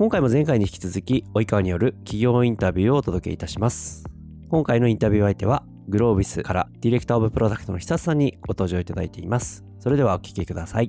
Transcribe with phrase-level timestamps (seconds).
[0.00, 4.02] 今回も前回に引き続き、及川による企業インタビューをお届けいたします。
[4.48, 9.62] 今回のインタビュー相手は、グロービスからディレクターオブプロダクトの久さんにご登場いただいています。
[9.78, 10.86] それではお聞きください。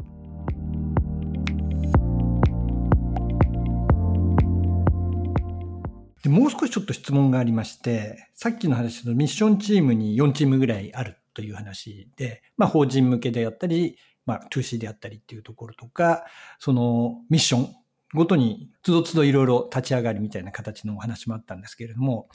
[6.24, 16.24] でもう少しちょっと質問がありまして、さっきの話のミッションチームに4チームぐらいあるという話で、まあ法人向けであったり、まあ 2C であったりっていうところとか、
[16.60, 17.76] そのミッション
[18.14, 22.28] ごとにつどつどいろいろ立ち上がりみたいな形のお話もあったんですけれども、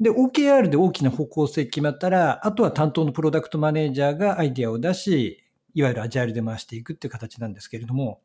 [0.00, 5.42] で、OKR で大きな方向性決まったら、あとは担当のプロダクトマネージャーがアイディアを出し、
[5.74, 8.20] いわゆるアジャイルで回していくっていう形なんですけれども、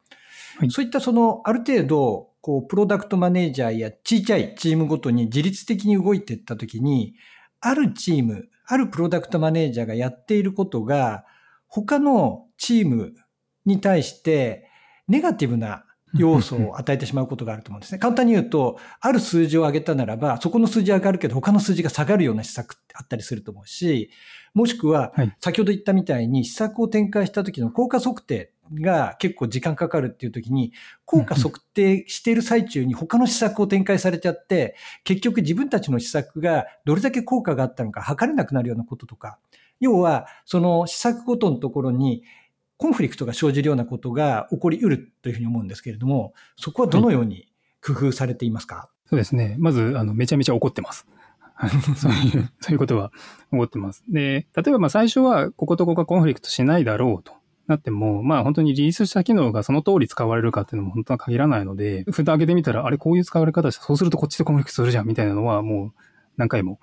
[0.58, 7.16] はい、そういったその、ある程度、こう、プロダクトマネージャーや小さいチームごとに自律的に動いていったときに、
[7.62, 11.26] あるチーム、あるプロダクトマネージャーがやっていることが、
[11.68, 13.14] 他のチーム
[13.66, 14.68] に対して
[15.08, 15.86] ネガティブな
[16.16, 18.00] 要素を与えてしまうことがあると思うんですね。
[18.00, 24.10] 簡単に言うと、ある数字を上げたならば、そこの数字上がるけど、他の数字が下がるような施策ってあったりすると思うし、
[24.54, 30.74] もしくは、先ほど言ったみたいに施策を展開した時の効果測定が結構時間かかるっていう時に、
[31.06, 39.40] 効果測定している最中に他の施策を展開されちゃって、結局自分たちの施策がどれだけ効果があったのか測れなくなるようなこととか、
[39.80, 42.24] 要は、その施策ごとのところに
[42.82, 47.48] コンフリクトが生じるようなことが起こりうるというふうに思うんですけれども、そこはどのように
[47.80, 49.56] 工夫されていますか、はい、そうですね。
[49.60, 51.06] まず、あの、めちゃめちゃ怒ってます。
[51.96, 53.12] そういう、そういうことは
[53.52, 54.04] 思ってます。
[54.10, 57.34] で、例えばまあ最初はこことここがコンフリクトしないだろうと
[57.68, 66.02] なっても、まあ本当にリリースした機能がその通り使われるかっていうのも本当は限らないので、蓋開けてみたら、あれこういう使われ方して、そうするとこっちでコンフリクトするじゃんみたいなのはもう
[66.38, 66.80] 何回も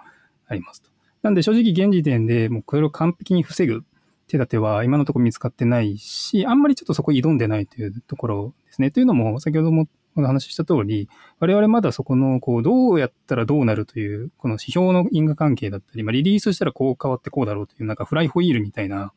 [0.46, 0.90] ありますと。
[1.22, 3.82] なんで正直現時点でもうこれを完璧に防ぐ
[4.28, 8.90] 手立ては今のところ見つかってないし、あんまりちょっとそこ挑んでないというところですね。
[8.90, 11.08] というのも、先ほどもお話しした通り、
[11.40, 19.12] 我々まだそこの、こう、どうやったらどうなるという、この指標の因果関係だったり、まあ、リリースしたらこう変わってこうだろうという、なんかフライホイールみたいな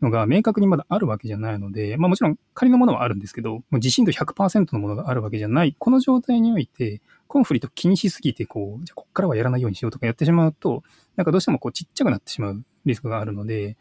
[0.00, 10.82] のが明確にまだあるわけじゃないので、まあもちろん仮のものはあるんですけど、もう自信度100%のものがあるわけじゃない、この状態において、コンフリと気にしすぎて、こう、じゃあこっからはやらないようにしようとかやってしまうと、
[11.16, 13.76] なんかどうしてもこうちっちゃくなってしまうリスクがあるので、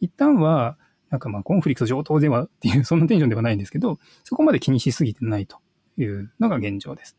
[0.00, 0.76] 一旦は、
[1.10, 5.58] なんかまあコンフリクト上等ではっていう、そんなテンションではないんですけど、そこまで気にしすぎてないと
[5.98, 7.16] いうのが現状です。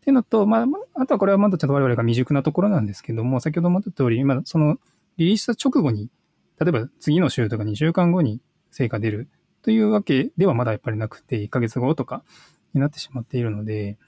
[0.00, 4.78] ていうのと、まあ、あとはこれはまだちょっと我々が未熟なところなんですけども、先ほども言った通り、今、その
[5.16, 6.08] リリースした直後に、
[6.58, 8.40] 例えば次の週とか2週間後に
[8.70, 9.28] 成果出る
[9.62, 12.22] というわけではまだやっぱりなくて、1ヶ月後とか
[12.74, 13.98] になってしまっているので、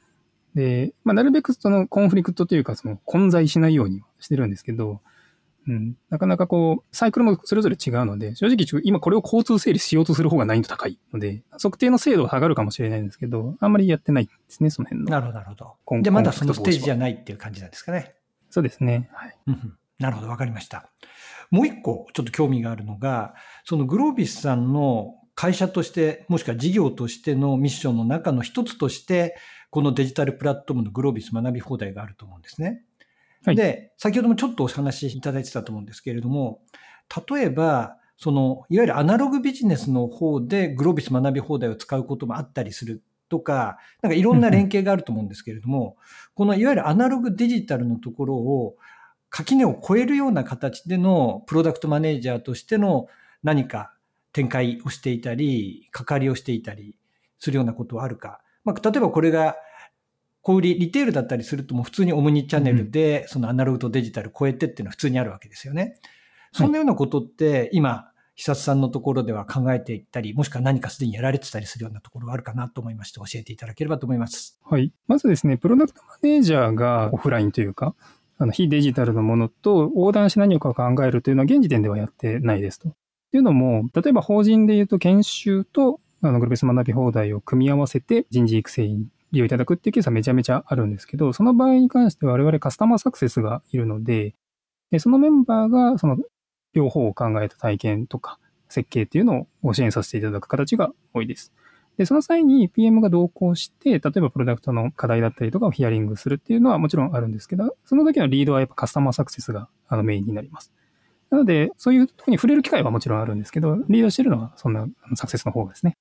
[0.55, 5.01] で、まあ、なるべくそのコンフリクトというか、その混在しないようにしてるんですけど、
[5.71, 15.11] うん、なかなかこう、サイクルもそれぞれ違うので、正直今これを交通整理しようとする方が難易度高いので、測定の精度は下がるかもしれないんですけど、あんまりやってないですね、その辺の。
[15.11, 16.03] なるほど、なるほど。
[16.03, 18.17] で、まだそのステージじゃないっていう感じなんですかね。
[18.51, 19.09] そうですね。
[19.13, 19.37] はい。
[19.47, 20.91] うん、なるほど、わかりました。
[21.53, 29.37] もう一個ちょっと興味があるのが、そのグロービスさんの会社として、もしくは事業としてのミッションの中の一つとして、
[29.71, 32.83] このデジタルプラットフォームのグロービス学び放題があると思うんですね。
[33.45, 36.61] はい、で、先ほどもちょっとお話しいただいてたと思うんですけれども、
[37.31, 45.97] 例えば、その、いわゆるアナログビジネスの方でグロービス学び放題を使うこともあったりするとか、なんかいろんな連携があると思うんですけれども、
[46.35, 48.77] このいわゆるアナログデジタルのところを
[49.31, 53.07] 垣根を超えるような形でのプロダクトマネージャーとしての
[53.43, 53.95] 何か
[54.33, 56.97] 展開をしていたり、関わりをしていたり
[57.39, 58.41] するようなことはあるか。
[58.65, 59.57] まあ、例えばこれが
[60.43, 65.97] 小売り、リテールだったりするともう普通にオムニチャンネルで、そのアナログとデジタル超えてっていうのは普通にあるわけですよね。
[66.53, 74.59] そんなようなことって今、久さんのところでは考えていったり、もしくは何かすでにやられてたりするようなところがあるかなと思いまして、教えていただければと思います。
[74.65, 74.93] はい。
[75.07, 77.95] まずですね、プロダクトマネージャーがオフラインというか、
[78.39, 82.89] あの非デジタルのものと横断し何かを考えるというのは現時点ではやってないですと。
[82.89, 82.93] っ
[83.31, 88.89] ていうのも、例えば法人で言うと研修とあのグループス学び放題を組み合わせて人事育成
[89.33, 94.35] 利用いただくっていうケースはめちゃめちゃあるんですけど、その場合に関して我々カスタマーサクセスがいるので、
[94.91, 96.19] でそのメンバーがその
[96.73, 98.39] 両方を考えた体験とか
[98.69, 101.53] 設計っていうのをご支援させていただく形が多いです。
[101.97, 110.73] で、その際に PM が同行して、例えばプロダクトの課題だったりとかをヒアリングするっていうのはもちろんあるんですけど、その時のリードはやっぱカスタマーサクセスがあのメインになります。
[111.31, 115.97] なので、そういうとこに触れる機会はもちろんあるんですけど、リードしてるのはそんなサクセスの方ですね。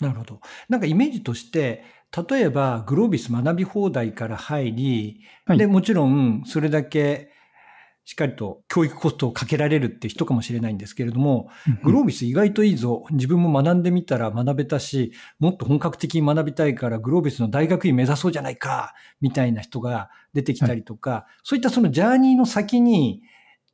[0.00, 0.40] なるほど。
[0.68, 1.84] なんかイメージとして、
[2.16, 7.30] 例えばグロービス学び放題から入り、はい、で、もちろんそれだけ
[8.04, 11.48] しっかりと教育コストをかけられるって人かもしれないんですけれども、
[11.84, 13.04] グロービス意外といいぞ。
[13.12, 23.22] 自分も学んでみたら学べたし、もっと本格的に学びたいからグロービスの大学院目指そうじゃないか、みたいな人が出てきたりとか、はい、そういったそのジャーニーの先に、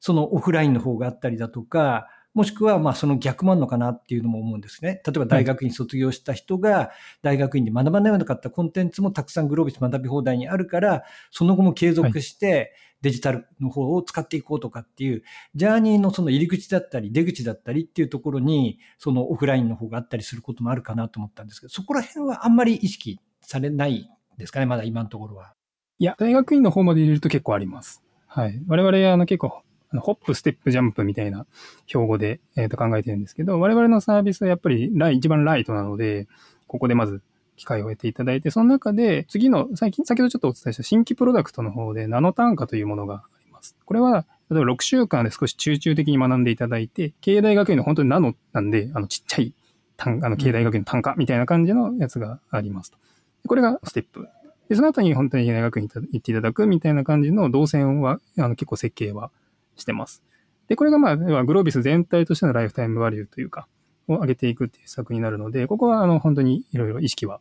[0.01, 2.07] そのオフラインの方があったりだとか、
[2.39, 5.03] もしくはまあその逆もあるのかなっていうのも思うんですね。
[5.05, 11.03] 例えば大学院卒業した人が大学院で学ばなかったコンテンツもたくさんグロービス学び放題にあるから、
[11.33, 15.25] その後も継続して、デジタルの方を使っていこうとかっていう、
[15.57, 25.55] ジャーニーのその入り口だったり出口だったりっていうところに、そのオフラインの方があったりすることもあるかなと思ったんですけど、そこら辺はあんまり意識されないですかね、まだ今のところは。
[25.99, 28.05] いや、大学院の方まで入れると結構あります。
[28.29, 28.63] はい。
[28.69, 29.63] 我々、あの結構、
[29.97, 31.47] ホップ、ステップ、ジャンプみたいな
[31.87, 36.29] 標語で、えー、と考えてるんですけど、我々のサービスはやっぱりライ、一番ライトなので、
[36.67, 37.23] ここでまず
[37.57, 43.77] 機会を得ていただいて、その中で次の、最近、先ほどちょっとお伝えした新規プロダクトの方でナノ単価というものがあります。
[43.85, 49.55] これは、例えば6週間で少し集中的に学んでいただいて、経営大学院の本当にナノなんで、あのちっちゃい
[49.97, 52.99] 単あの経営大学院の単価みたいな感じのやつがありますと。
[53.47, 54.29] これがステップ。
[54.69, 59.31] で、その後に本当に経営大学院に行っていただくみたいな感じの動線は、あの結構設計は
[59.79, 60.23] してます。
[60.69, 63.67] で、これがまあ、グロービス全体としてのライフタイムバリューというか、
[64.09, 67.41] を上げていくっていう施策になるので、ここはあの本当にいろいろ意識は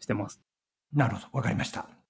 [0.00, 0.40] してます。
[0.94, 1.26] なるほど。
[1.32, 2.01] わかりました。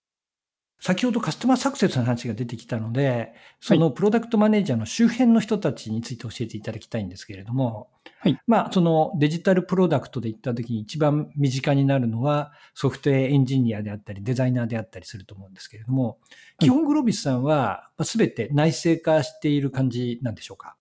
[0.85, 7.89] 先ほどカスタマーサクセスの話が出てきたので、そのプロダクトマネージャーの周辺の人たちについて教えていただきたいんですけれども、
[8.19, 8.37] はい。
[8.49, 16.19] まあ、そのデジタルプロダクトで言った時に一番身近になるのはソフトウェアエンジニアであったりデザイナーであったりすると思うんですけれども、
[16.59, 20.75] 基本グロービスさんは全て内製化している感じなんでしょうか？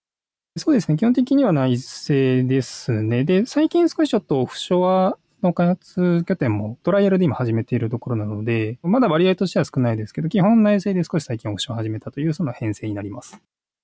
[0.58, 0.98] そうですね。
[0.98, 3.24] 基本的には内製ですね。
[3.24, 13.42] で、最近少しちょっとオフショアの開発拠点もトライアルで今始めているところなので、まだ割合としては少ないですけど、基本内製で少し最近オプションを始めたというその編成になります。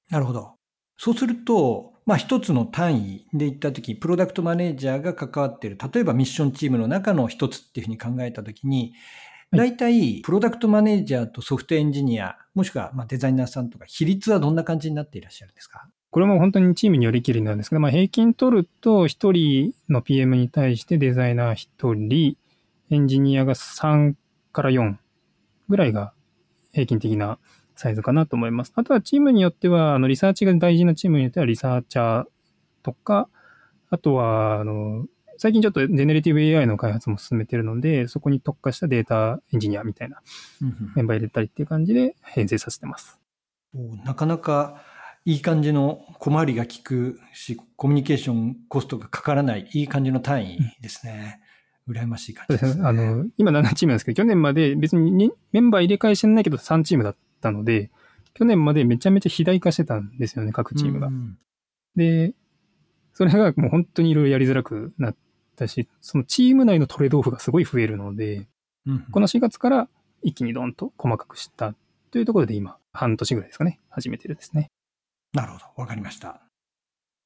[0.09, 0.53] なるほど。
[0.97, 8.93] そうすると、まあ一つの単位で言ったとき、プロダクトマネージャーが関わっている、例えばミッションチームの中の一つっていうふうに考えたときに、
[9.51, 15.87] 大体、プロダクトマネージャーとソフトエンジニア、もしくはまデザイナーさんとか、比率はどんな感じになっていらっしゃるんですか？
[16.09, 22.37] これも本当にチームによりきりなんですけど、まあ、平均取ると1人の PM に対してデザイナー1人、
[22.89, 24.15] エンジニアが3
[24.53, 24.95] から4
[25.67, 26.13] ぐらいが
[26.71, 27.37] 平均的な
[27.75, 28.73] サイズかなと思います。
[28.75, 32.25] あとはチームによっては、あのリサーチが大事なチームによってはリサーチャー
[32.83, 33.29] とか、
[33.89, 35.05] あとは、あの、
[35.37, 40.21] 最近ちょっとジェネレティブ AI の開発も進めてるので、そこに特化したデータエンジニアみたいな
[40.95, 43.19] メンバー入れたりっていう感じで編成させてます。
[44.03, 44.81] なかなか
[45.27, 51.41] いい感じの小回りが効くし、コミュニケーションコストがかからない、いい感じの単位ですね。
[51.85, 52.83] うん、羨ましい感じですね。
[52.85, 57.91] あの、今7チームなんですけど、去年まで別にメンバー入れ替えしてないけど3チームだったので、
[58.35, 61.07] 去年までめちゃめちゃ肥大化してたんですよね、各チームが。
[61.07, 61.37] うん、
[61.97, 62.33] で、
[63.11, 65.15] それがもう本当にいろいろやりづらくなっ
[65.57, 68.47] たし、そのチーム内のトレードオフがすごい増えるので、
[68.85, 69.89] うん、この4月から
[70.21, 71.75] 一気にドンと細かくした
[72.11, 74.71] というところで今、半年ぐらいですかね、始めてるんですね。
[75.33, 75.65] なるほど。
[75.75, 76.41] わかりました。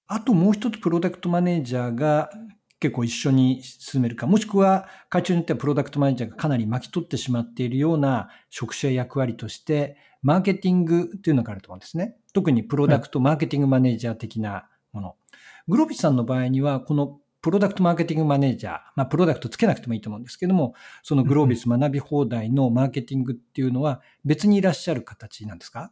[0.08, 2.30] あともう一つプロダクトマネージャーが
[2.80, 12.18] 結構一緒に進めるか、もしくは会長によってはプロダクトマネージャーがかなり巻き取ってしまっているような職種や役割として、マーケティングというのがあると思うんですね。
[12.34, 15.16] 特にプロダクトマーケティングマネージャー的なもの。
[15.68, 25.92] グロビスさんの場合には、このプロダクトマーケティングマネージャー、まあ、プロダクトつけなくてもいいと思うんですけども、そのグロービス学び放題のマーケティングっていうのは別にいらっしゃる形なんですか？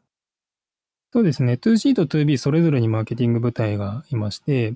[1.11, 1.53] そうですね。
[1.53, 4.75] 2C と 2B それぞれにマーケティング部隊がいまして、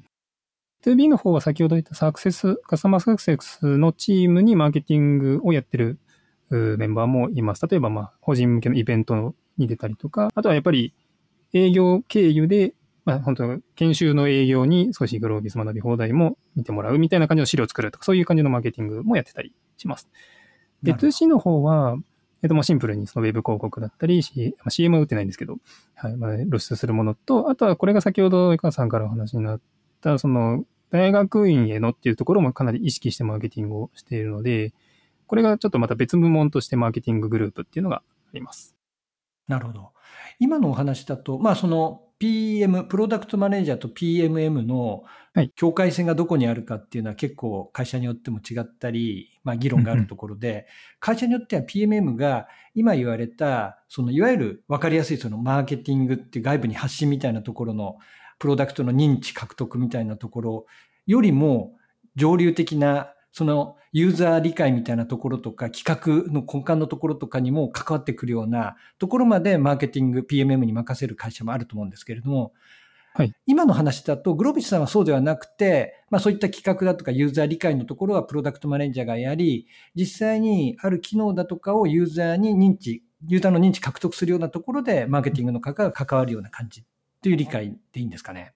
[0.83, 5.99] 2B の方は先ほど言ったサクセス、カスタマーサクセスのチームにマーケティングをやってる
[6.49, 7.65] メンバーもいます。
[7.67, 10.93] 例えば、まあ、法人向けのイベントに出たりとか、あとはやっぱり
[11.53, 12.73] 営業経由で、
[13.05, 20.09] まあ、本当研修の営業に少しグロービス学び放題も見てもらうみたいな感じの資料を作るとか、そういう感じのマーケティングもやってたりします。
[20.81, 21.97] で、2C の方は、
[22.43, 25.57] えっと、もうシンプルにそのウェブ広告だったり、C、まあ、CM は打ってないんですけど、
[25.95, 29.61] はい、まあ、露出するものと、あとはこれが先ほど江川さんからお話になっ
[30.01, 34.73] た、その、大学院へのっていうところもかなり意識してマーケティングをしているので、
[35.25, 38.75] これがちょっとまた別部門としてマーケティンググループっていうのがあります。
[39.47, 39.91] なるほど。
[40.39, 45.03] 今のお話だと、まあその PM、プロダクトマネージャーと PMM の
[45.55, 50.65] 境界線がどこにあるかっていうのは結構会社によっても違ったり、まあ議論があるところで、
[51.01, 57.97] 会社によっては PMM が今言われた、そのいわゆる分かりやすいそのマーケティングって外部に発信みたいなところの
[58.39, 60.65] プロダクトの認知獲得みたいなところ
[61.05, 61.73] よりも
[62.15, 72.53] 上流的なそのユーザー理解みたいなところとか企画の根幹のところとかにも関わってくるようなところまでマーケティング PMM に任せる会社もあると思うんですけれども、
[73.15, 86.85] はい、今の話だとグロービスさんはそうではなくて、まあ、そういった企画だとかユーザー理解のところはプロダクトマネージャーがやり実際にある機能だとかをユーザーに認知ユーザーの認知獲得するようなところでマーケティングの方が関わるような感じ
[87.23, 88.53] という理解でいいんですかね？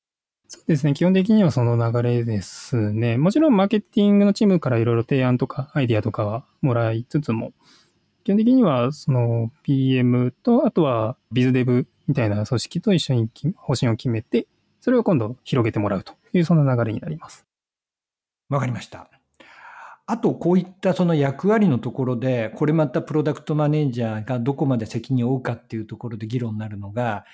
[0.50, 0.94] そうですね。
[0.94, 3.18] 基本的にはその流れですね。
[3.18, 7.52] もちろんマーケティングのチームからいろいろ提案とかアイディアとかはもらいつつも、
[8.24, 14.48] 基本的にはその PM と、あとはビズデブみたいな組織と一緒に方針を決めて、
[14.80, 17.46] それを今度広げてもらうというそんな流れになります。
[18.50, 19.10] わかりました。
[20.06, 27.26] あと、こういったその役割のところで、これまたプロダクトマネージャーがどこまで責任を負うかっていうところで議論になるのが、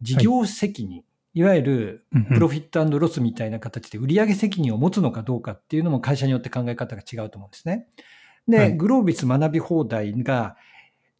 [0.00, 1.02] 事業責任。
[1.32, 7.86] はいいわゆるプロフィットロスみたいな形で売上責任を持つのかどうかっていうのも会社によって考え方が違うと思うんですね。
[8.48, 10.56] で、はい、グロービス学び放題が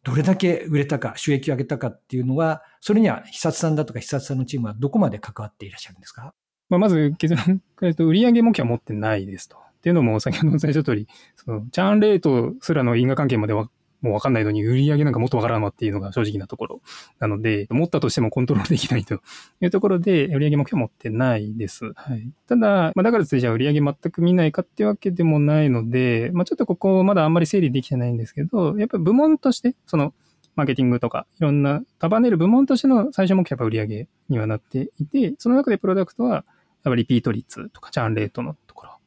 [0.03, 6.33] どれだけ売れたか、収益を上げたかっていうのは、それには久さんだとか久さんのチームはどこまで関わっていらっしゃるんですか？
[6.69, 9.57] まあ、まず結論から言うと、売上目標は持ってないですと。
[9.57, 13.69] っていうのも、先ほどお伝えした通り、その、チャーンレートすらの因果関係までは
[14.01, 16.81] もうわかんないのに、売り上げなんかもっとわからんわっていうのが正直なところ
[17.19, 19.15] なので、持ったとしてもコントロールできないと
[19.61, 21.91] いうところで、売上目標持ってないです。
[21.95, 22.31] はい。
[22.47, 30.13] ただ、まあ、だからといってじゃあ売上全く見ないかっていうわけでもないので、まあ、ちょっとここまだあんまり整理できてないんですけど、やっぱ部門として、その、
[30.55, 36.43] マーケティングとか、いろんな束ねる部門としての最初目標は売上にはなっていて、その中でプロダクトは、やっ
[36.83, 38.97] ぱりリピート率とか、チャンレートのところ、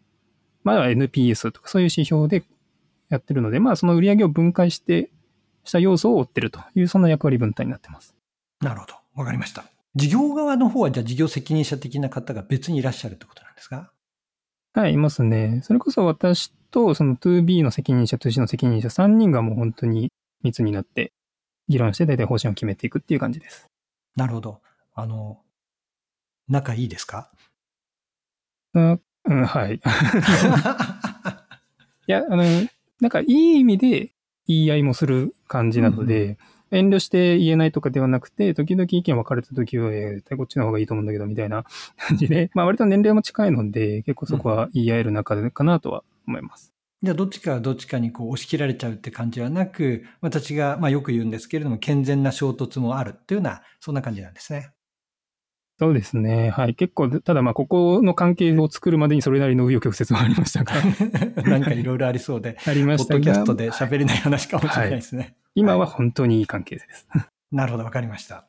[0.62, 2.44] まあ NPS とかそういう指標で
[3.14, 5.10] やってるので、まあその売り上げを分解して
[5.64, 8.14] した要素を追ってるという、そんな役割分担になってます。
[8.60, 8.94] なるほど。
[9.14, 9.64] わかりました。
[9.94, 13.90] 事業側の方は、じゃあ事業責任者的な方が別にいらっしゃるってことなんですか？
[14.74, 15.60] はい、いますね。
[15.62, 20.10] それこそ私と、その 2B の責任者、2C の責任者3人がもう本当に
[20.42, 21.12] 密になって、
[21.68, 23.68] 議論して大体方針を決めていくっていう感じです。
[24.16, 24.60] なるほど。
[24.94, 25.38] あの、
[26.48, 27.30] 仲いいですか？
[28.74, 29.80] うん、うん、はい。
[32.06, 32.42] いや、あの、
[33.00, 34.12] なんかいい意味で
[34.46, 36.38] 言い合いもする感じなので、うんうん
[36.74, 41.64] 遠慮して言えないとかではなくて、時々意見分かれた時は、えー、こっちの方がいいと思うんだけど、みたいな
[41.96, 46.72] 感じで、まあ割と年齢も近いので、結構そこは言い合える中でかなとは思います。
[47.02, 54.70] じゃあどっちかどっちかにこう押し切られちゃうって感じはなく、私がまあよく言うんですけれども、健全な衝突もあるっていうような、そんな感じなんですね。
[55.78, 56.50] そうですね。
[56.50, 56.74] はい。
[56.74, 60.72] 結構、ただまあ、ここの関係を作るまでにそれなりの紆余曲折はありましたが。
[61.42, 62.56] なんかいろいろありそうで。
[62.64, 63.20] ありましたが。
[63.20, 65.22] ポッドキャストで喋れない話かもしれないですね。
[65.22, 67.08] はい、今は本当にいい関係です。
[67.50, 68.46] なるほど、わかりました。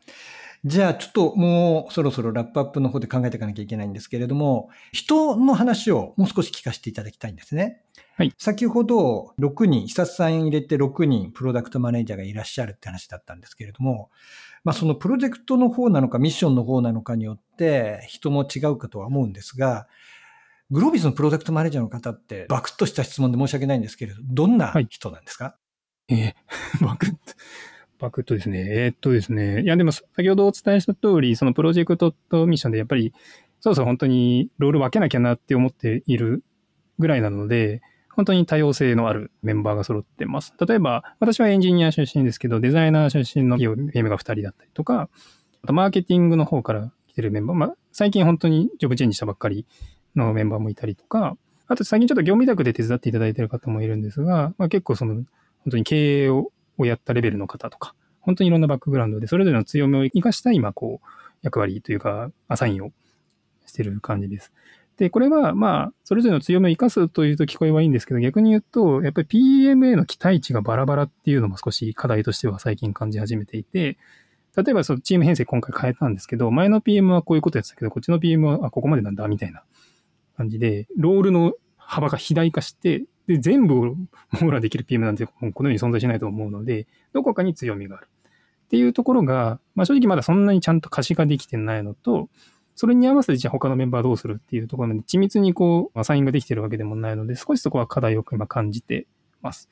[0.65, 7.81] じゃあ、ちょっともうそろそろラップアップの方で考えていかなきゃいけないんですけれども、人の話をもう少し聞かせていただきたいんですね。
[8.17, 8.33] はい。
[8.39, 14.09] 先ほど6人、久さん入れて6人プロダクトマネージャーがいらっしゃるって話だったんですけれども、
[14.65, 19.87] まあ、そのプロジェクトの方なのかミッションの方なのかによって人も違うかとは思うんですが、
[20.71, 25.55] グロービスのプロジェクトマネージャーの方ってバクッとした質問で申し訳ないんですけれど、どんな人なんですか、は
[26.09, 27.17] い、えー、バクッと。
[27.99, 28.65] バクッとですね。
[28.67, 29.61] えー、っとですね。
[29.61, 33.13] いや、でも先ほどお伝えした通り、そのプロジェクトとミッションでやっぱり、
[33.61, 36.43] そうそう本当にロール分けなきゃなって思っている
[36.97, 37.81] ぐらいなので、
[38.15, 40.53] 本当に多様性のあるメンバーが揃ってます。
[40.65, 45.09] 例えば、私はエンジニア出身ですけど、デザイナー出身の PM が2人だったりとか、
[45.63, 49.65] あとマーケティングの方から来てるメンバー、まあ、最近本当にジョブチェンジしたばっかり
[50.15, 55.25] のメンバーもいたりとか、あと最近ちょっと業務委託で手伝っていただいてる方もいるんですが、まあ、結構その、本
[55.71, 61.07] 当に経営をやったレベルの方とか、本当にいろんなバックグラウンドで、それぞれの強みを生かした今、こう、
[61.41, 62.91] 役割というか、アサインを
[63.65, 64.51] してる感じです。
[64.97, 73.97] で、これは、まあ、それぞれの強みを生かすというと聞こえはいいんですけど、逆に言うと、やっぱり PMA の期待値がバラバラっていうのも少し課題としては最近感じ始めていて、
[74.55, 79.63] 例えばそのチーム編成今回変えたんですけど、前の PM はこういうことやってたけど、こっちの PM はあここまでなんだ、みたいな
[80.37, 83.95] 感じで、ロールの幅が肥大化して、で、全部を
[84.39, 88.07] 網羅できる PM なんてこのように存在しないと思うので、どこかに強みがある。
[88.65, 92.29] っていうところが、まあ正直まだそんなにちゃんと可視化できてないのと、
[92.75, 99.07] それに合わせてじゃあ他のメンバーどうするっていうところまで緻密にこう、アサインができてるわけでもないので、少しそこは課題を今感じて
[99.41, 99.69] ます。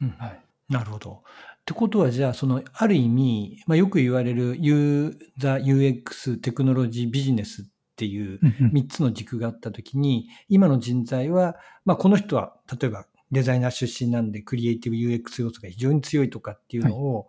[0.00, 0.40] うん、はい。
[0.68, 1.22] なるほど。
[1.56, 7.64] ってことは、じゃあ、その、ある意味、まあ、よく言われるユーザー UX テクノロジービジネスっ
[7.96, 8.38] ていう
[8.72, 17.26] 3つの軸があったときに、今の人材は、まあ、この人は、例えばデザイナー出身なんで、クリエイティブ UX 要素が非常に強いとかっていうのを、はい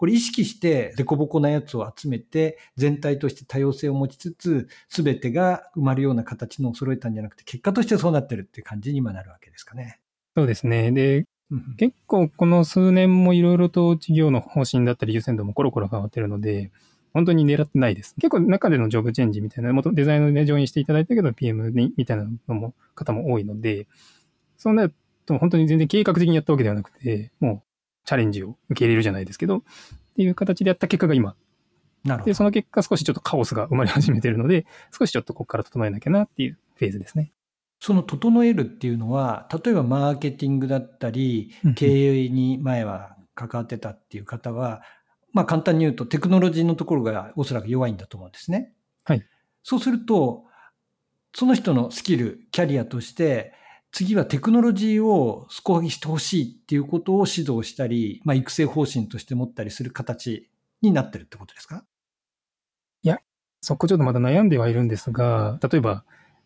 [0.00, 10.00] これ意識して凸凹なやつを集めて、全体として多様性を持ちつつ、すべてが埋まるような形のを揃えたんじゃなくて、結果としてそうなってるっていう感じに今なるわけですかね。
[10.34, 10.90] そうですね。
[10.90, 16.70] で、うん結構この数年もいろいろと事業の方針だったり優先度もコロコロ変わってるので、
[17.12, 18.14] 本当に狙ってないです。
[18.14, 23.86] 結構中でのジョブチェンジみたいな、もとデザインでジョインしていただいたけど PM にみたいなのも方も多いので、
[24.56, 24.94] そうなる
[25.26, 27.69] と本当に全然計画的にやったわけではなくて、もう
[28.10, 29.62] チャレンジを受け入れるじゃないですけど、っ
[30.16, 31.36] ていう形でやった結果が今。
[32.02, 32.34] で、なるほど。
[32.34, 37.30] その結果少しちょっとカオスが生まれ始めてるので、少しちょっとここから整えなきゃなっていうフェーズですね。
[37.78, 44.82] その整えるっていうのは、例えばマーケティングだったり経営に前は関わってたっていう方は、
[45.32, 48.72] まあ簡単に言うとテクノロジーのところがおそらく弱いんだと思うんですね。
[49.04, 49.24] はい。
[49.62, 50.46] そうすると、
[51.32, 53.54] その人のスキル、キャリアとして、
[53.92, 60.48] 次はテクノロジーを底上げしてほしいっていうことを指導したり、まあ育成方針として持ったりする形
[60.80, 61.84] になってるってことですか？
[63.02, 63.18] いや
[63.60, 66.04] そこちょっとまだ悩んではいるんですが、例えば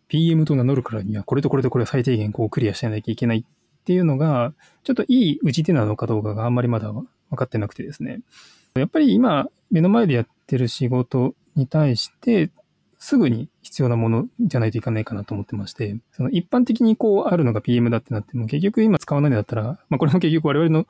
[0.08, 3.44] PM と名乗るからにはこれとこれとこれを最低限こうクリアしなきゃいけないっ
[3.84, 8.20] ていうのが、ちょっといい打ち手なのかどうかがあんまりまだ分かってなくてですね。
[8.74, 12.50] やっぱり今目の前でやってる仕事に対して、
[13.04, 20.86] すぐに必要なものじゃないといかないかなと思ってまして、その一般的にこうあるのが PM だってなっても、結局今使わないんだったら、まあこれも結局我々の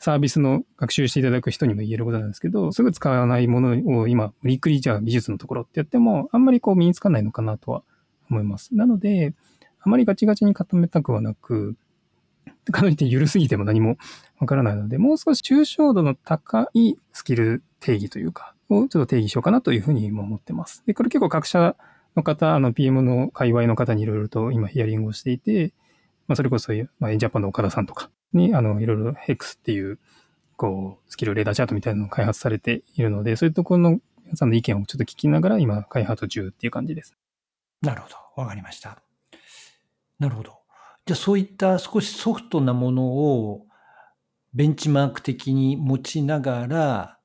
[0.00, 7.84] サービスの学習していただく人にも言えることなんですけど、すぐ使わないものを今、無理くりじゃあ技術のところってやっても、あんまりこう身につかないのかなとは
[8.28, 8.74] 思います。
[8.74, 9.32] なので、
[9.80, 11.76] あまりガチガチに固めたくはなく、
[12.72, 13.98] かといって緩すぎても何も
[14.40, 20.82] わからないので、もう少し抽象度の高いスキル定義というか、をちょっと定義しようかなというふうに今思ってます。
[20.86, 21.76] で、これ結構各社
[22.16, 25.72] の方、あの PM の界隈の方にいろいろと今ヒアリングをしていて、
[26.26, 29.98] まあ、それこそ、まあ、ジャパンの岡田さんとかに、あの、いろいろ HEX っていう、
[30.56, 37.14] こう、スキルレーダーチャートみたいなのを開発されているので、そういうところの皆さんの意見をちょっと聞きながら、今、開発中っていう感じです。
[37.82, 38.16] なるほど。
[38.36, 39.02] わかりました。
[40.18, 40.62] なるほど。
[41.04, 43.66] じゃあそういった少しソフトなものを
[44.54, 47.18] ベンチマーク的に持ちながら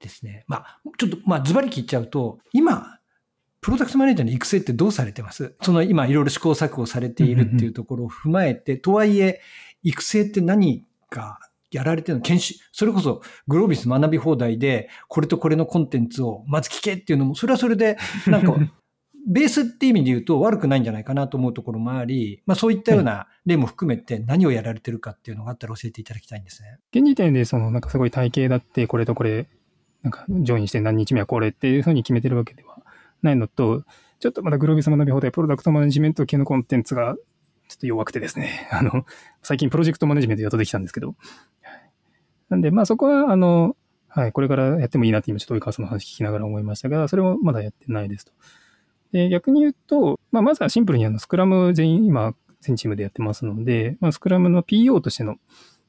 [0.00, 0.44] ですね。
[0.46, 2.98] まあ、ちょっと、まあ、ズバリ聞いちゃうと、今、
[3.60, 5.56] プロダクトマネージャーの育成ってどうされてます？
[5.60, 9.40] その今いろいろ試行錯誤されているっていうところを踏まえて、とはいえ、
[9.82, 11.40] 育成って何か
[11.72, 12.22] やられてるの？
[12.22, 17.96] 研修、それこそグロービス学び放題で、これとこれのコンテンツをまず聞けっていうのも、それはそれで、
[18.28, 18.54] なんか、
[19.28, 26.78] ベースって意味で言うと悪くないんじゃないかなと思うところもあり、まあそういったような例も含めて何をやられてるかっていうのがあったら教えていただきたいんですね。
[26.94, 29.48] 現時点で、その、なんかすごい体系だって、これとこれ、
[30.06, 32.78] なんか、ジョインして何日目はこれっていうふうに決めてるわけでは
[33.22, 33.82] ないのと、
[34.20, 37.16] ちょっとまだグロービス学び放題、プロダクトマネジメント系のコンテンツが、
[37.66, 38.68] ちょっと弱くてですね。
[38.70, 39.04] あの、
[39.42, 41.16] 最近プロジェクトマネジメントやっとできたんですけど。
[42.48, 48.32] なんで、まあそこは、あの、はい、これからやってもいいなって今ちょっと及川さんの話聞きながら思いましたが、それもまだやってないですと。
[49.10, 55.38] で、逆に言うと、まあまずはシンプルにあの、スクラム全員今、全チームでやってますので、まあスクラムの PO としての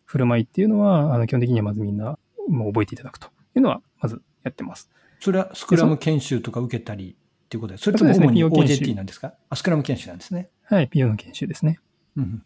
[0.05, 2.17] 振る舞いっていうのは、あの、基本的にはまずみんな、
[2.49, 4.89] もう覚えていただくというのは、まずやってます。
[5.19, 7.15] それはスクラム研修とか受けたり
[7.45, 7.83] っていうことです。
[7.83, 9.33] それとも主に OJT なんですか？
[9.49, 10.49] あ、スクラム研修なんですね。
[10.63, 11.79] はい、PO の研修ですね。
[12.15, 12.43] うん。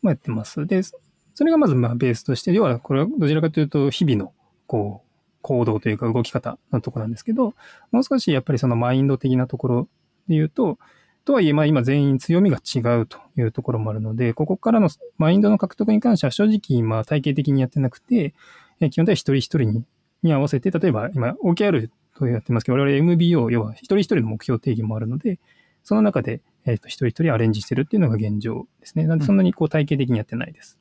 [0.00, 0.66] まあ、やってます。
[0.66, 4.32] で、それがまずまあベースとして、要はこれはどちらかというと日々の
[4.66, 5.08] こう
[5.42, 7.54] 行動というか動き方のところなんですけど、
[7.90, 9.88] もう少しやっぱりそのマインド的なところ
[10.28, 10.78] で言うと、
[11.24, 18.32] とはいえまあ今全員強みが違うというところもあるので、ここからのマインドの獲得に関しては正直まあ体系的にやってなくて、え
[18.78, 19.84] 基本的には一人一人に
[20.22, 25.38] に合わせて、例えば今 OKR とやってますけど、我々 MBO、要は一人一人の目標定義もあるので、
[25.84, 29.06] その中で、えっと一人一人アレンジしてるっていうのが現状ですね。
[29.06, 30.78] なんでそんなにこう体系的にやってないです。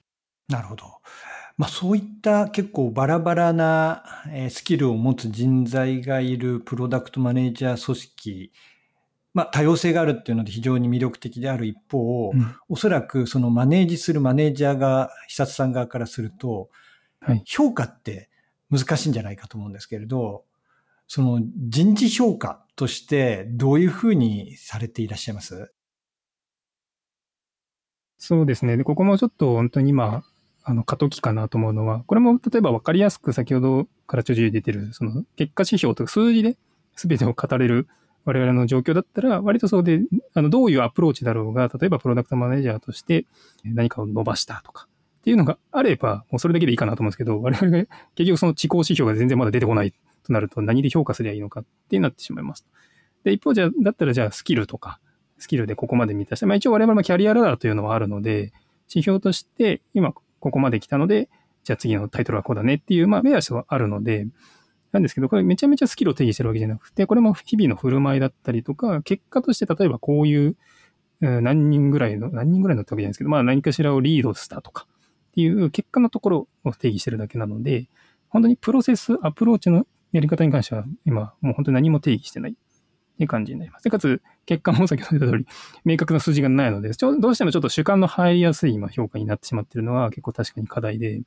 [0.50, 0.86] なるほど。
[1.58, 8.52] まあそういった結構バラバラなえースキルを持つ人材がいるプロダクトマネージャー組織、
[9.34, 16.70] まあ多様性があるっていうので非常に魅力的である一方、うんおそらくそのマネージするマネージャーが、久津さん側からすると、はい。
[17.46, 18.30] 評価って
[18.70, 20.44] 難しいんじゃないかと思うんですけれど、
[21.08, 25.72] その人事評価としてどういうふうにされていらっしゃいます？
[28.18, 28.78] そうですね。
[28.78, 30.24] で、ここもちょっと本当に今、
[30.64, 36.58] あの、過渡期かなと思うのは、これも例えば分かりやすく先ほどからちょいちょい出てる、その結果指標とか数字で
[36.96, 37.88] 全てを語れる
[38.26, 40.02] 我々の状況だったら、割とそうで、
[40.34, 43.26] あの、どういうアプローチだろうが、例えばプロダクトマネージャーとして
[43.64, 44.88] 何かを伸ばしたとか、
[45.28, 47.86] っていうのがあれば、もうそれだけでいいかなと思うんですけど、我々が
[48.16, 52.66] 結局その地高指標が全然まだ出てこないとなると、何で評価すればいいのかってなってしまいます。
[53.26, 55.02] で、一方じゃ、だったらじゃあスキルとか、
[55.38, 58.54] スキルでここまで満たして、まあ一応我々もキャリアラダーというのはあるので、
[58.90, 61.28] 指標として今ここまで来たので、
[61.66, 64.28] じゃあ次のタイトルはこうだねっていう、まあ目安はあるので、
[64.94, 70.56] なんですけど、これめちゃめちゃスキルを定義してるわけじゃなくて、これも日々の振る舞いだったりとか、結果として例えばこういう
[71.20, 74.88] 何人ぐらいの、何人ぐらいのってわけじゃないですけど、まあ何かしらをリードしたとか
[75.38, 77.88] っていう結果のところを定義してるだけなので、
[78.30, 83.84] 本当にプロセス、アプローチのやり方に関しては今もう本当に何も定義してないっていう感じになります。
[83.84, 85.48] で、かつ結果も先ほど言った通り
[85.86, 91.22] 明確な数字がないので、どうしてもちょっと主観の入りやすい今評価になってしまってるのは結構確かに課題で、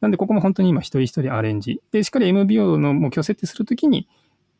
[0.00, 1.80] なんでここも本当に今一人一人アレンジ。
[1.92, 4.08] で、しっかり MBO の目標設定するときに、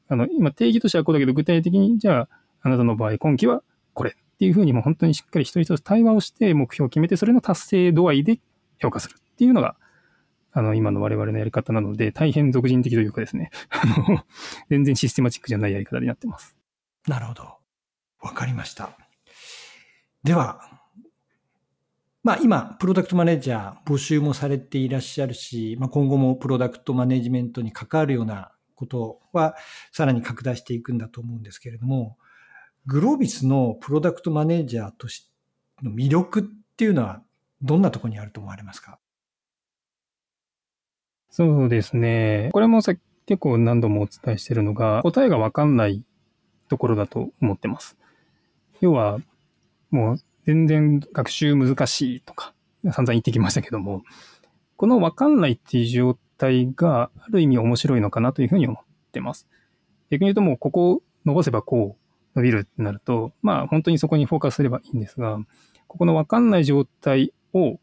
[0.07, 2.29] あの、今定義としてはこうだけど具体的にじゃあ
[2.63, 8.39] あなたの場合今期はこれっていうふうにもう本当にしっかり一人一人対話をして目標を決めてそれの達成度合いで
[8.79, 9.77] 評価するっていうのが
[10.57, 14.25] あの、今の我々のやり方なので、大変俗人的というかですね、 あの、
[14.71, 16.57] 全然システマチックじゃないやり方になってます。
[17.07, 17.59] なるほど。
[18.23, 18.97] わかりました。
[20.25, 20.63] では、
[22.23, 29.57] まあ今、プロダクトマネージャー募集もされていらっしゃるし、まあ今後もプロダクトマネジメントに関わるようなことは
[29.93, 32.17] さらに拡大していくんだと思うんですけれども、
[32.87, 35.29] グロービスのプロダクトマネージャーとし
[35.77, 36.45] ての魅力っ
[36.77, 37.23] ていうのは
[37.63, 38.99] どんなとこにあると思われますか？
[41.31, 42.51] そうですね。
[42.53, 42.95] これもさ
[43.27, 46.05] 結構何度もお伝えしてるのが、答えがわかんない
[46.69, 47.97] ところだと思ってます。
[48.81, 49.19] 要は、
[49.91, 54.03] もう全然学習難しいとか、散々言ってきましたけども、
[54.77, 59.49] このわかんないっていう状態がある意味面白いのかなというふうに思ってます。
[60.11, 65.39] 逆に言うともうここを伸ばせばこう伸びるってなると、まあ本当にそこにフォーカスすればいいんですが、
[65.89, 67.81] ここのわかんない状態を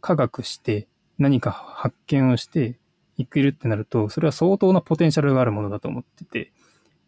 [0.00, 2.78] 科学して何か発見をして
[3.16, 6.52] いけるってなると、それは相当なポテンシャルがあるものだと思ってて、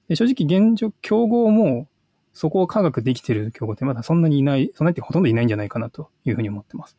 [0.08, 1.88] で正直現状、競合も
[2.32, 6.96] そこを科学できてる競合ってまだそんなにいない、そんなにほとんどいないんじゃないかなというふうに思ってます。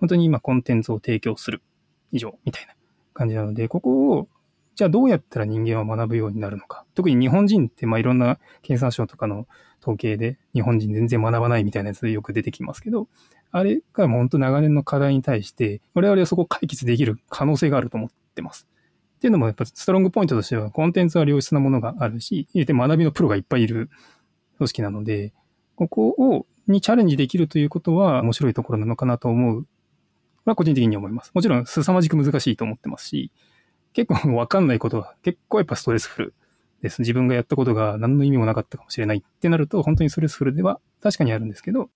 [0.00, 1.62] 本当に今コンテンツを提供する
[2.12, 2.74] 以上みたいな
[3.12, 4.28] 感じなので、ここを
[4.76, 6.84] じゃあどうやったら人間は学ぶようになるのか。
[6.94, 9.48] 特に日本人ってまあいろんな経産省とかの
[9.80, 13.08] 統計で日本人全然学ばないみたいなやつよく出てきますけど、
[13.50, 18.68] あれが本当長年の課題に対して我々はそこを解決できる可能性があると思っってます。
[19.16, 23.90] っていうのもやっぱストロングポイントとしてはコンテンツは良質なものがあるし、入れて学びのプロがいっぱいいる
[24.58, 25.32] 組織なので、
[25.74, 29.66] ここを、にチャレンジできるということは面白いところなのかなと思う。
[30.44, 31.32] は個人的に思います。
[31.34, 33.30] もちろん凄まじく難しいと思ってますし、
[33.92, 36.34] 結構わかんないことは結構やっぱストレスフル
[36.82, 37.02] です。
[37.02, 41.90] 自分がやったことが何の意味もなかったかもしれないってなると本当にストレスフルでは確かにあるんですけど、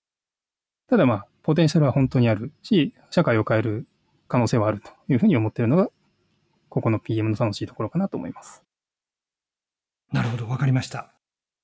[0.88, 3.87] ただまあ、ポテンシャルは本当にあるし、社会を変える
[4.28, 5.90] 可能性はあるというふうに思っているのが
[6.68, 8.62] ここの PM の楽しいところかなと思います。
[10.12, 11.12] なるほど、わかりました。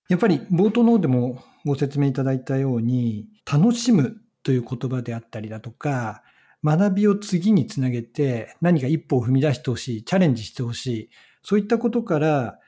[0.08, 6.22] やっぱり冒頭の方でもご説明いただいたように、楽しむという言葉であったりだとか、
[6.64, 11.10] 学びを次につなげて何か一歩を踏み出してほしい、チャレンジしてほしい、
[11.42, 12.58] そういったことから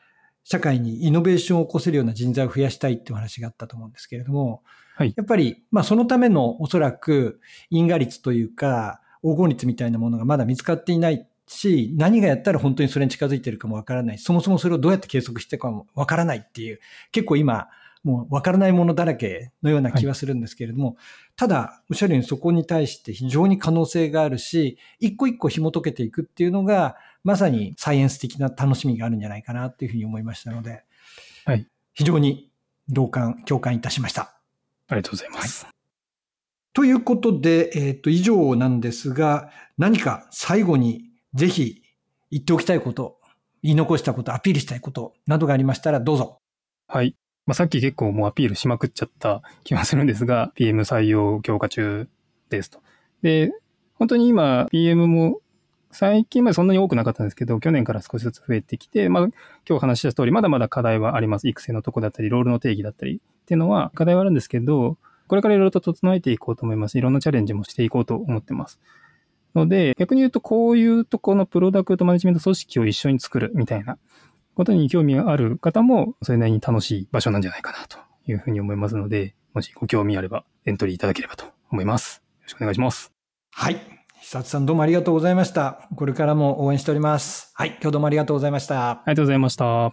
[0.45, 4.63] 社会にイノベーションを起こせるような人材を増やしたいっていう話があったと思うんですけれども、
[5.01, 14.19] はい、やっぱり、まあそのためのおそらく因果率というか、黄金率みたいなものがまだ見つかっていないし、何がやったら本当にそれに近づいてるかもわからない。
[14.19, 16.81] そもそもそれをどうやって計測してかもわからないっていう、
[17.13, 17.69] 結構今、
[18.05, 20.97] もうわからないものだらけのような気はするんですけれども、はい、
[21.35, 30.83] ただ、おっしゃるようにそこに対して非常に可能性があるし、一個一個紐解けていくっていうのが、まさにサイエンス的な楽しみがあるんじゃないかなっていうふうに思いましたので、
[31.47, 32.51] はい、非常に
[32.91, 34.40] 同感、共感いたしました。
[34.91, 35.65] ありがとうございます。
[35.65, 35.75] はい、
[36.75, 41.83] ということで、えっ、ー、と、以上なんですが、何か最後にぜひ
[42.31, 43.19] 言っておきたいこと、
[43.63, 46.39] 言い残したこと、アピールしたいことなどがありましたらどうぞ。
[46.89, 47.15] はい。
[47.47, 52.09] まあ、さっき結構もうアピールしまくっちゃった気がするんですが、 PM 採用強化中
[52.49, 52.81] ですと。
[53.23, 53.53] で、
[53.95, 55.41] 本当に今 PM も
[55.93, 59.29] 最近までそんなに多くなかったんですけど、去年から少しずつ増えてきて、まあ、
[59.69, 61.49] 今日話した通り、まだまだ課題はあります。
[61.49, 66.99] 育成のとこだったり、ロールの定義だったりっていうのは課題はあるんですけど、これからいろいろと整えていこうと思います。
[66.99, 68.81] いろんなチャレンジもしていこうと思ってます。
[69.55, 73.99] ので、逆に言うとこういうとこのプロダクトマネジメント組織を一緒に作るみたいな
[74.55, 82.23] ことに興味がある方も、それなりに楽しい場所なんじゃないかなというふうに思いますので、もしご興味あればエントリーいただければと思います。
[82.41, 83.13] よろしくお願いします。
[83.53, 84.00] はい。
[84.23, 85.89] 久津さんどうもありがとうございました。
[85.97, 87.53] これからも応援しております。
[87.55, 87.71] はい。
[87.81, 88.91] 今日どうもありがとうございました。
[88.91, 89.93] ありがとうございました。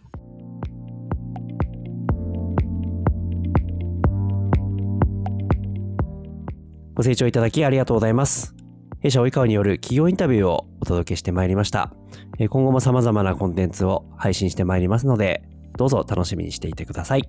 [6.93, 8.53] ご清聴いただきありがとうございます。
[8.99, 11.93] 弊社及川による企業インタビューをお届けしてまいりました。
[12.37, 15.41] 今後も様々なコンテンツを配信してまいりますので、
[15.77, 17.23] どうぞ楽しみにしていてください。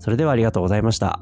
[0.00, 1.20] それではありがとうございました。